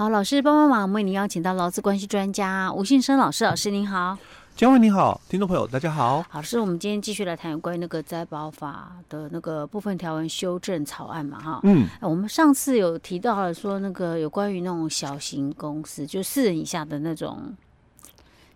[0.00, 4.16] 好，老师帮帮忙，我们为您邀请到劳资关系专家吴信生老师，老师您好。
[4.56, 6.24] 嘉惠你好，听众朋友大家好。
[6.26, 11.60] 好，是我们今天继续来谈有关于那个灾保法的那个部分条文修正草案嘛，哈。
[11.64, 11.86] 嗯。
[12.00, 17.54] 我们上次有提到了说那个有关于那种小型公司，就四人以下的那种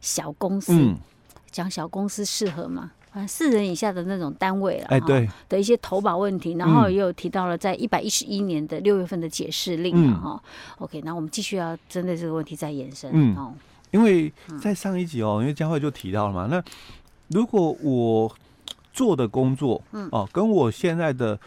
[0.01, 0.73] 小公司，
[1.51, 2.91] 讲、嗯、小公司适合吗？
[3.15, 10.85] 啊，四人以下的那种单位了，哎，对的一些投保问题，然后也有提到了在一百一十一年的六月份的解释令嘛，哈、嗯。
[10.85, 13.35] OK，那我们继续要针对这个问题再延伸，嗯。
[13.37, 13.55] 哦
[13.95, 16.61] 因为在上一集哦，因为佳慧就提到了嘛，那
[17.29, 18.37] 如果我
[18.93, 21.39] 做的工作，嗯哦，跟我现在的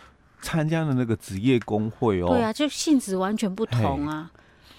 [0.41, 4.31] 参加的那个职业工会哦，对啊，就性质完全不同啊。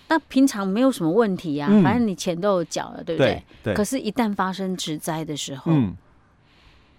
[0.09, 3.45] 那平常没有什么问题啊，反正你钱都有缴了，对不对？
[3.63, 3.75] 对。
[3.75, 5.95] 可是，一旦发生职灾的时候，嗯，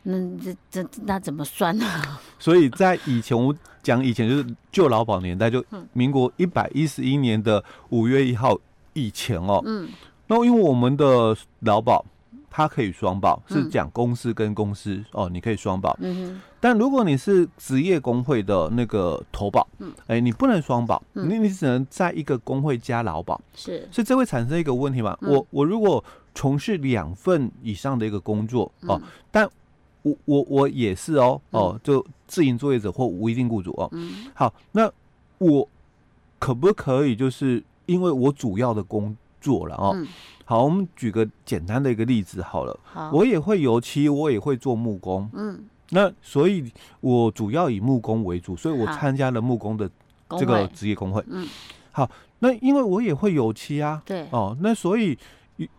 [0.09, 1.85] 那这这那怎么算呢？
[2.39, 5.63] 所以在以前我讲以前就是旧劳保年代，就
[5.93, 8.57] 民国一百一十一年的五月一号
[8.93, 9.87] 以前哦，嗯。
[10.27, 12.05] 那因为我们的劳保，
[12.51, 15.97] 它可以双保，是讲公司跟公司、嗯、哦，你可以双保。
[16.01, 16.41] 嗯哼。
[16.59, 23.41] 但如果你是职业工会的那个投保，嗯，哎、欸，你不能双保，你、嗯、你只能在一个工会加劳保。
[23.55, 23.87] 是。
[23.91, 25.17] 所以这会产生一个问题嘛？
[25.21, 26.03] 嗯、我我如果
[26.35, 29.49] 从事两份以上的一个工作哦，嗯、但
[30.01, 33.89] 我我我也是哦哦，就自营作业者或无一定雇主哦。
[33.91, 34.27] 嗯。
[34.33, 34.91] 好，那
[35.37, 35.67] 我
[36.37, 40.07] 可不可以就是因为我主要的工作了哦，嗯、
[40.45, 42.79] 好，我们举个简单的一个例子好了。
[42.83, 45.29] 好，我也会油漆，我也会做木工。
[45.33, 49.89] 嗯，那所以，我主要以木工为主，所以我参加了木工的
[50.37, 51.23] 这个职业工会。
[51.27, 51.47] 嗯，
[51.91, 54.01] 好，那因为我也会油漆啊。
[54.05, 54.27] 对。
[54.31, 55.17] 哦，那所以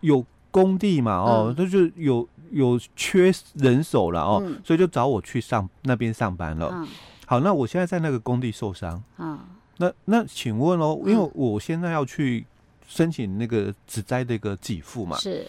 [0.01, 6.69] 有工地嘛，哦，那、嗯、就有有缺人手了哦，嗯、所以就找我去上那边上班了。
[6.73, 6.87] 嗯。
[7.25, 9.03] 好，那我现在在那个工地受伤。
[9.17, 9.39] 嗯。
[9.77, 12.45] 那那请问哦，因为我现在要去。
[12.87, 15.15] 申请那个职灾的一个给付嘛？
[15.15, 15.47] 是。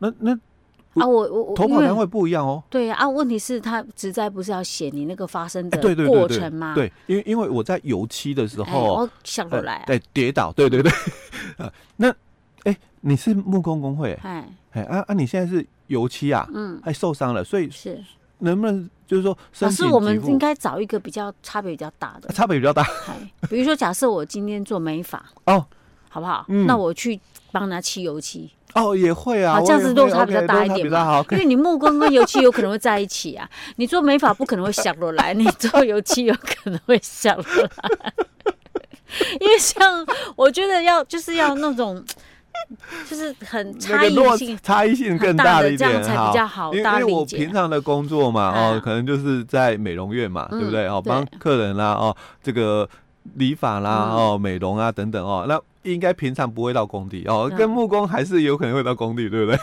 [0.00, 0.32] 那那
[0.92, 2.62] 啊，我我我投保单位不一样哦。
[2.68, 6.74] 对呀啊，问题是他职灾不是要写你那个发生的过程吗？
[6.74, 10.92] 对，因为因为我在油漆的时候，我想不来，对，跌倒，对对对。
[11.56, 12.14] 啊，那哎，
[13.00, 14.18] 你是木工工会？
[14.22, 16.48] 哎哎啊啊，你现在是油漆啊？
[16.52, 18.02] 嗯，还受伤了，所以是
[18.38, 22.86] 能不能就是说，可是我们应该找一个比较差别比较大的，差别比较大。
[23.48, 25.66] 比如说，假设我今天做美发哦。
[26.12, 26.44] 好不好？
[26.48, 27.20] 嗯，那我去
[27.52, 29.60] 帮他漆油漆哦，也会啊。
[29.60, 33.48] 这样子落差比较大一点嘛，因为你木工跟油漆有可能会在一起啊。
[33.76, 38.12] 你做美发不可能会想落来， 你做油漆有可能会想落来。
[39.40, 42.04] 因为像我觉得要就是要那种，
[43.08, 46.72] 就是很差异性，差异性更大的一点，这样才比较好。
[46.74, 50.86] 因为我平常的工作嘛，哦，可能就是在美容院嘛，对不对？
[50.86, 52.88] 哦，帮客人啦，哦，这个
[53.34, 55.60] 理发啦，哦，美容啊等等哦，那。
[55.84, 59.58] 应该平常不会到工地哦，跟木工还是有可能会到工地，对不对？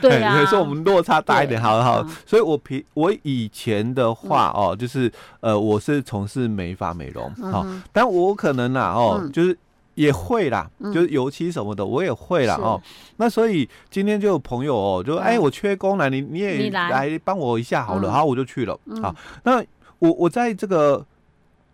[0.00, 2.02] 对啊， 所以我们落差大一点，好好。
[2.24, 9.54] 所以我平我以前的话哦，就是呃，我是从事美发美容，好，但我可能啦哦，就是
[9.94, 12.80] 也会啦，就是油漆什么的我也会啦哦。
[13.16, 18.78] 那所以今天就有朋友哦，就哎，我缺工了，你你也来帮我一下好了，好，我就去了。
[19.02, 19.14] 好，
[19.44, 19.64] 那
[19.98, 21.04] 我我在这个。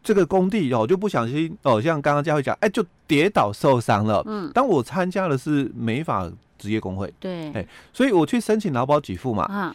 [0.01, 4.23] 这个工地哦，就不小心哦，像刚刚嘉惠讲，哎，就跌倒受伤了。
[4.27, 9.75] 嗯，但我参加的是美法职业工会，对，哎，所以我去申请劳保给付嘛。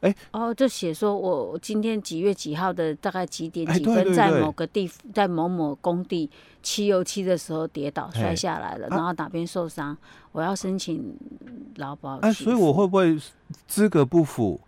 [0.00, 6.30] 啊，哎，哦，就写说我今天几月几号的大概几点几分，在某个地，在某某工地
[6.62, 9.96] 漆油漆的时候跌倒摔下来了，然后哪边受伤，
[10.32, 11.16] 我要申请
[11.76, 12.16] 劳保。
[12.18, 13.18] 哎，所以我会不会
[13.66, 14.60] 资格不符？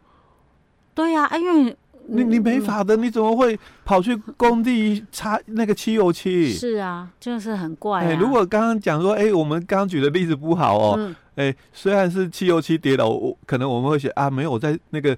[0.95, 1.77] 对呀，哎，因为。
[2.09, 6.53] 你你没法的，你怎么会跑去工地擦那个漆油漆？
[6.53, 8.07] 是啊，就是很怪啊。
[8.07, 11.13] 哎，如果刚刚讲说，哎，我们刚刚举的例子不好哦。
[11.37, 15.17] 哎，虽然是汽油漆跌倒，我可能我们会写啊，没有在那个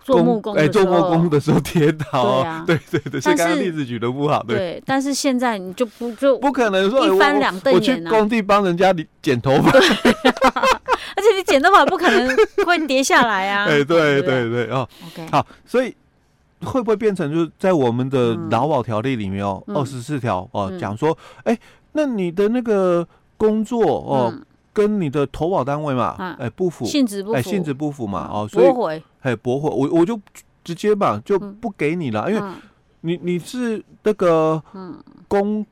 [0.00, 2.64] 做木工哎做木工的时候跌倒。
[2.66, 4.42] 对对对，所以刚刚例子举的不好。
[4.42, 13.64] 对，但是现在你就不就不可能说一翻两瞪眼，我去工地帮人家剪头发， 而且你剪头发不可能会跌下来啊。
[13.64, 14.88] 哎，对对对哦。
[15.06, 15.94] OK，好，所以。
[16.64, 21.56] 会不会变成就是在我们的劳保条例里面哦，二十四条哦，讲说，哎，
[21.92, 23.06] 那你的那个
[23.36, 24.34] 工作哦，
[24.76, 30.20] 跟你的投保单位嘛，哎不符，性质不符，哎性质不符嘛，哦，所以，驳回，哎驳回，我我就
[30.62, 32.52] 直接嘛就不给你了，因为
[33.00, 34.62] 你你是那个
[35.28, 35.64] 工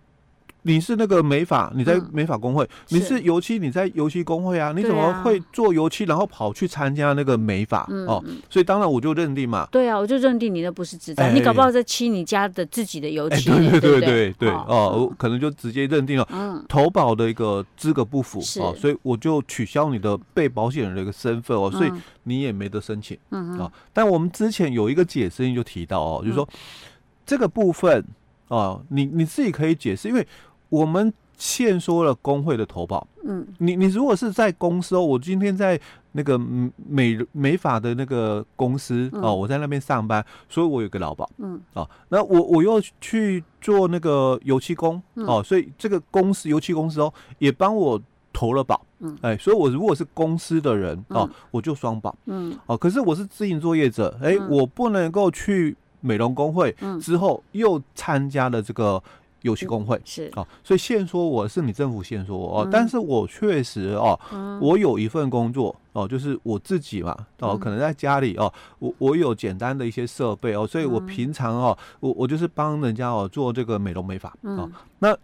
[0.67, 4.73] 你是那个美法，你在美法工会；你是油漆，你在油漆工会啊。
[4.75, 8.25] 你怎么会做油漆，然后跑去参加那个美法哦？
[8.49, 9.69] 所以当然我就认定嘛。
[9.71, 13.51] 对啊，我就认定你那不是职灾，你搞不好在漆你家的自己的油漆。
[13.51, 23.71] 对对对对对哦，我可能就直接认定了投保的一个资格不符哦，所以我就取消你的被保险人的一个身份哦，所以你也没得申请嗯啊。
[23.93, 26.49] 但我们之前有一个解释就提到哦，就是说
[27.27, 28.03] 这个部分
[28.49, 30.27] 哦，你你自己可以解释，因为。
[30.69, 33.07] 我们限缩了工会的投保。
[33.25, 35.81] 嗯，你你如果是在公司哦，我今天在
[36.13, 41.29] 那个美美法的那个公司哦，我在那边上班，所以我有个劳保。
[41.39, 48.01] 嗯，哦，那我我又去做那个油漆工哦，所以这个公司油漆公司哦也帮我
[48.33, 48.85] 投了保。
[48.99, 52.15] 嗯，哎，所以我如果是公司的人哦，我就双保。
[52.27, 59.03] 嗯，哦，可是我是自营作业者，哎，我不能够去美容工会之后又参加了这个。
[59.45, 60.01] 油漆工会。
[60.05, 60.31] 是。
[60.37, 64.19] 哦，所以现说我是你政府现说我哦，但是我确实哦，
[64.61, 74.69] 我有一份工作哦，就是我自己嘛哦，可能在家里哦，我我有简单的一些设备哦，所以我平常哦，我我就是帮人家哦做这个美容美发哦，
[74.99, 75.17] 那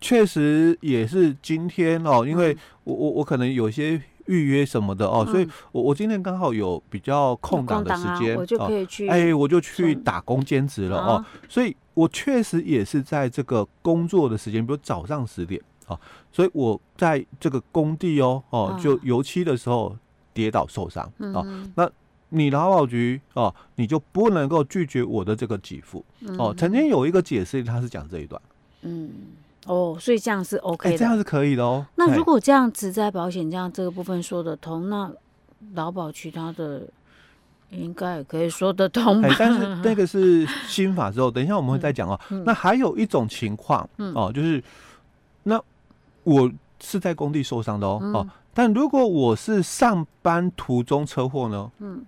[0.00, 11.76] 确实也是今天哦，因为我我我可能有些预约什么的哦，所以我我今天刚好有比较空档的时间，我就可以去哎，我就去打工兼职了哦，所以。
[11.98, 15.98] 我确实也是在这个工作的时间，比如早上十点啊，
[16.30, 19.96] 所以我在这个工地哦哦，就油漆的时候
[20.32, 21.04] 跌倒受伤
[21.34, 21.42] 啊。
[21.74, 21.90] 那
[22.28, 26.04] 你劳保局哦，你就不能够拒绝我的这个给付
[26.38, 26.54] 哦。
[26.56, 28.40] 曾经有一个解释，他是讲这一段。
[28.82, 29.10] 嗯，
[29.66, 31.84] 哦，所以这样是 OK 的，这样是可以的哦。
[31.96, 35.10] 那如果这样子在保险这样这个部分说得通，那
[35.74, 36.86] 劳保其他的。
[37.70, 42.18] 应该也可以说得通吧，但是 那个是新法之后，等一下我们会再讲哦。
[42.46, 44.62] 那还有一种情况哦，就是
[45.42, 45.60] 那
[46.24, 46.50] 我
[46.80, 51.70] 是在工地受伤的哦哦，但如果我是上班途中车祸呢？
[51.80, 52.02] 嗯，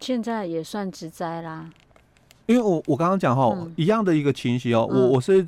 [0.00, 1.68] 现在也算职灾啦。
[2.46, 5.46] 因为我我刚刚讲哈，一样的一个情形哦，我我是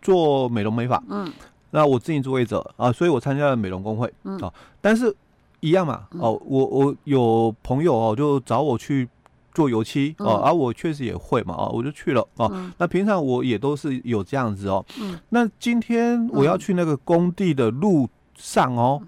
[0.00, 1.30] 做美容美发，嗯，
[1.72, 4.40] 那我自己作业者啊，所以我参加了美容工会，嗯，
[4.80, 5.14] 但是。
[5.60, 9.08] 一样嘛，哦，我我有朋友哦，就找我去
[9.52, 12.70] 做油漆哦，而我确实也会嘛，哦，我就去了哦。
[12.78, 14.84] 那平常我也都是有这样子哦。
[15.30, 19.02] 那今天我要去那个工地的路上哦，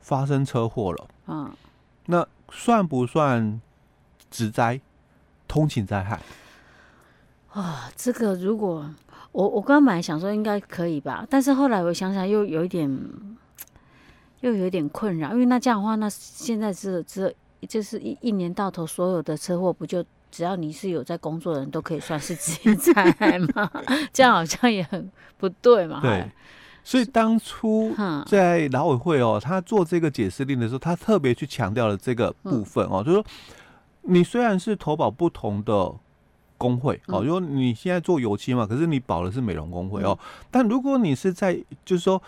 [0.00, 1.06] 发生车祸了。
[1.26, 1.50] 嗯，
[2.06, 3.60] 那算不算
[4.30, 4.80] 职灾、
[5.46, 6.20] 通勤灾害？
[7.52, 8.88] 啊，这个如果
[9.32, 12.98] 我我刚刚本来想说应该可以吧，但是后来我想想又有一点。
[14.42, 17.32] 又有点困扰，因为那这样的话，那现在是这
[17.68, 23.70] 就是一一年到头所有的车祸，不就只要你是有在工作的人都可以算是职业灾害吗？
[24.12, 25.08] 这样好像也很
[25.38, 26.00] 不对嘛。
[26.00, 26.28] 对，
[26.82, 27.94] 所以当初
[28.26, 33.24] 在劳委会哦，他做这个解释令的时候，他特别去强调了这个部分哦，就是说
[34.02, 35.92] 你虽然是投保不同的
[36.58, 40.18] 工会哦，就说你现在做油漆嘛，可是你保的是美容工会哦，
[40.50, 41.54] 但如果你是在
[41.84, 42.20] 就是说。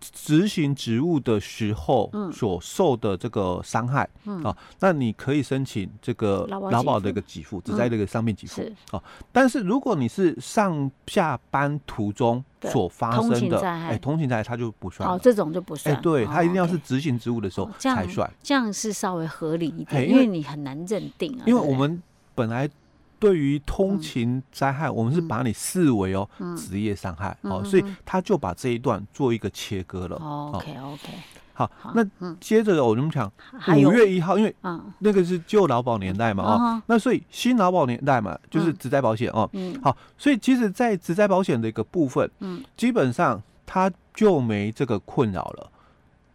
[0.00, 9.02] 执行职务的时候所受的这个伤害，嗯啊，那你可以申请这个劳保的一个给付，只在这个伤病给付啊。
[9.32, 15.08] 但是如果你是上下班途中所发生的，哎，通勤灾害它就不算。
[15.08, 15.94] 哦，这种就不算。
[15.94, 18.30] 哎，对，它一定要是执行职务的时候才算。
[18.42, 21.42] 这样是稍微合理一点，因为你很难认定啊。
[21.46, 22.02] 因为我们
[22.34, 22.68] 本来。
[23.18, 30.16] 对于通勤灾害，我们是把你视为哦职业伤害哦，所以他就把这一段做一个切割了。
[30.16, 31.08] OK OK，
[31.54, 32.06] 好，那
[32.38, 33.32] 接着我们讲
[33.74, 34.54] 五月一号，因为
[34.98, 39.50] 那个是旧劳保年代嘛哦，那所以新劳保年代嘛就是职灾保险哦。
[39.82, 42.30] 好，所以其实，在职灾保险的一个部分，
[42.76, 45.70] 基本上他就没这个困扰了，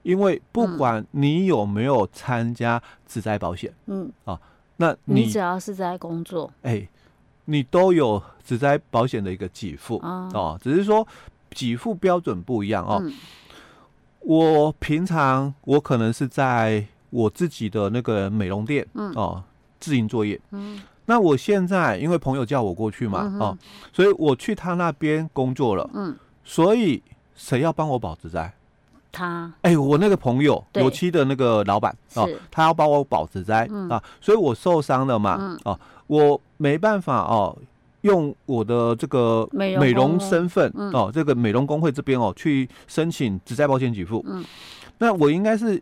[0.02, 4.12] 因为不管你有没有参加职灾保险，嗯。
[4.26, 4.40] 啊。
[4.82, 6.90] 那你，你只要是在工作，哎、欸，
[7.46, 11.08] 你都有只在保险的一个给付哦，哦，只是说
[11.52, 13.00] 给付标准不一样哦。
[13.04, 13.14] 嗯、
[14.22, 19.44] 我平常我可能是在我自己的那个美容店，嗯、哦，
[19.80, 20.42] 自营作业。
[20.50, 23.58] 嗯，那我现在因为朋友叫我过去嘛，嗯、哦，
[23.94, 25.88] 所以我去他那边工作了。
[25.94, 27.04] 嗯，所以
[27.36, 28.52] 谁要帮我保职灾？
[29.12, 29.52] 他。
[29.62, 37.58] 哎，我那个朋友油漆的那个老板哦，他要帮我保职灾啊，所以我受伤了嘛啊，我没办法哦，
[38.02, 44.24] 用我的这个美容身份哦，这个美容工会这边哦去申请职灾保险给付。
[44.28, 44.44] 嗯，
[44.98, 45.82] 那我应该是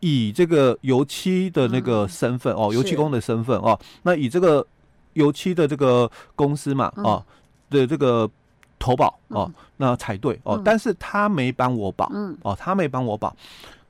[0.00, 4.66] 以这个油漆的那个身份哦，油漆工的身份哦，那以这个
[5.14, 7.24] 油漆的这个公司嘛哦
[7.70, 8.30] 的这个。
[8.78, 12.10] 投保哦，那才对哦，但是他没帮我保，
[12.42, 13.34] 哦，他没帮我保，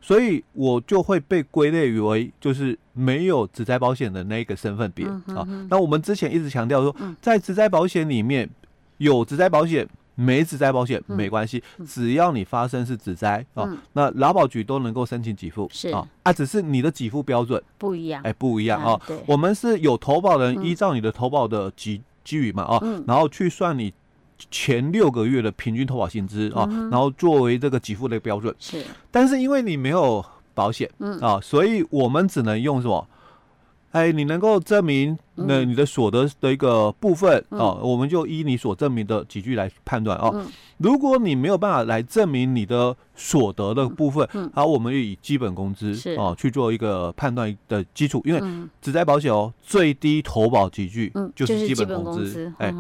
[0.01, 5.47] 所以我就会被归类为就是没有职灾保险的那个身份别啊。
[5.71, 8.49] 那我们之前一直强调说，在职灾保险里面
[8.99, 9.89] 有职灾保险。
[10.21, 15.91] 没职灾保险没关系，只要你发生是职灾哦，那劳保局都能够申请给付是。
[15.91, 19.01] 啊，啊，只是你的给付标准不一样，哎，不一样啊。
[19.27, 23.95] 我们是有投保人依照你的投保的给给予嘛啊，然后去算你
[24.51, 28.85] 前六个月的平均投保薪资啊，然后作为这个给付的标准是。
[29.11, 30.91] 但是因为你没有保险
[31.21, 33.07] 啊，所以我们只能用什么？
[33.91, 40.45] 哎，你能够证明那你的所得的一个部分啊，我们就依你所证明的几句来判断哦。
[40.77, 48.21] 如果你没有办法来证明你的所得的部分，好，我们就以基本工资啊去做一个判断的基础。
[48.27, 52.53] 因为只在保险哦，最低投保几句就是基本工资。
[52.59, 52.73] 哎，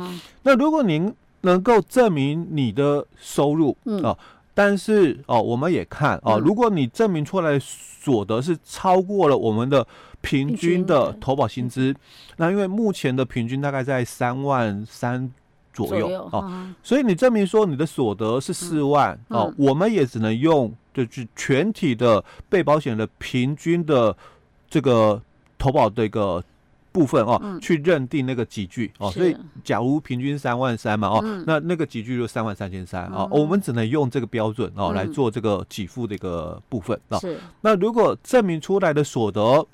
[0.42, 1.12] 那如果您
[1.42, 4.18] 能够证明你的收入哦，
[4.54, 9.86] 但是哦，我们也看哦，如果你证明出来所得是超过了我们的。
[10.20, 11.94] 平均的投保薪资，
[12.38, 15.32] 那因为目前的平均大概在三万三
[15.72, 24.14] 左右哦，所以你证明说你的所得是四万哦，我们也只能用就是全体的被保险的平均的
[24.68, 25.22] 这个
[25.56, 26.42] 投保的一个
[26.98, 37.20] 部分哦，去认定那个给据哦，所以假如平均三万三嘛哦，那那个给据就三万三千三啊，我们只能用这个标准哦来做这个给付的一个部分哦。
[37.60, 39.64] 那如果证明出来的所得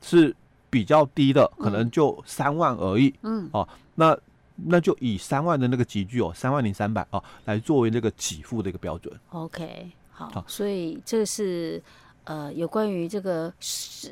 [0.00, 0.32] 是
[0.70, 3.12] 比较低的，可能就三万而已。
[3.22, 4.16] 嗯，哦，那
[4.54, 9.12] 那就以三万的那个给据哦，三万零三百哦，来作为那个给付的一个标准。
[9.30, 11.82] OK，好，好，所以这是
[12.24, 13.52] 呃有关于这个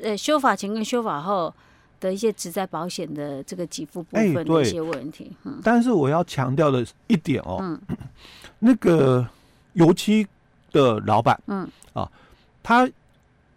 [0.03, 1.53] 呃修法前跟修法后
[1.99, 5.31] 的一些职在保险的这个给付部分的一些问题。
[5.43, 7.79] 嗯，但是我要强调的一点哦，嗯，
[8.59, 9.27] 那个
[9.73, 10.27] 油漆
[10.71, 12.09] 的老板，嗯，啊，
[12.63, 12.89] 他。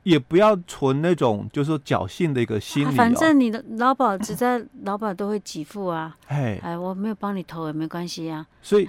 [0.05, 6.17] 也不要存那种就是说侥幸的一个心理，哦，反正你的劳保只在劳保都会给付啊。
[6.27, 8.45] 哎，哎，我没有帮你投也没关系啊。
[8.61, 8.89] 所以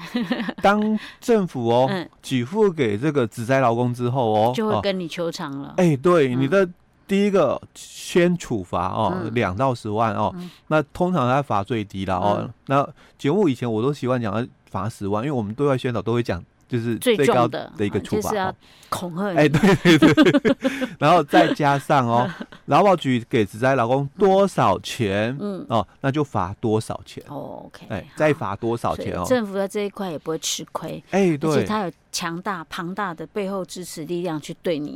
[0.60, 1.88] 当政府哦
[2.20, 5.76] 给付给这个职灾劳工之后哦，就会跟你求偿了。
[5.78, 6.68] 哎，对，你的
[7.08, 10.34] 第一个先处罚哦，两到十万哦，
[10.68, 12.50] 那通常他罚最低了哦。
[12.68, 16.44] 那节目以前我都习惯讲罚十万，因为我们对外宣导都会讲。
[16.66, 18.52] 就是最高的一个处罚，
[18.90, 19.28] 恐吓。
[19.36, 20.56] 哎，对对对，
[20.98, 22.28] 然后再加上哦，
[22.66, 27.24] 劳保局给职灾老公多少钱，嗯哦，那就罚多少钱。
[27.28, 29.24] OK，哎，再罚多少钱哦？
[29.28, 34.96] 政府在这一块也不会吃亏，哎，对，而且他有强大庞大的背后支持力量去对你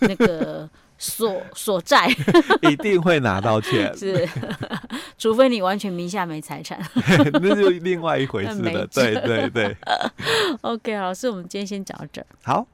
[0.00, 0.68] 那个。
[1.02, 2.06] 所所在
[2.62, 4.28] 一定会拿到钱， 是，
[5.18, 6.80] 除非你完全名下没财产，
[7.42, 8.86] 那就另外一回事了。
[8.86, 9.76] 对对对，对
[10.60, 12.26] ，OK，老师，我们今天先讲到这儿。
[12.44, 12.64] 好。